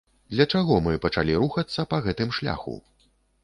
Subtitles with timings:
[0.35, 2.79] Для чаго мы пачалі рухацца па гэтым шляху?